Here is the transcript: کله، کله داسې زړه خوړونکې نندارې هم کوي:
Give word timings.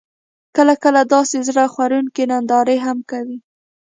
کله، 0.55 0.73
کله 0.83 1.01
داسې 1.13 1.37
زړه 1.47 1.63
خوړونکې 1.73 2.23
نندارې 2.31 2.77
هم 2.85 2.97
کوي: 3.11 3.37